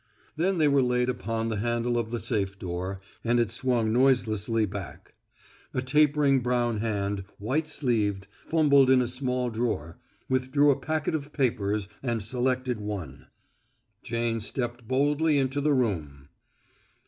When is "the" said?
1.49-1.57, 2.09-2.19, 15.61-15.71